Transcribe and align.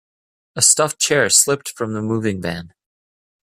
A 0.55 0.63
stuffed 0.63 0.97
chair 0.97 1.29
slipped 1.29 1.69
from 1.69 1.93
the 1.93 2.01
moving 2.01 2.41
van. 2.41 2.73